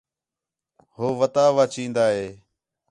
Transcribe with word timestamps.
ہو 0.95 1.07
وتاوں 1.19 1.65
چین٘دا 1.73 2.05
ہِے 2.15 2.27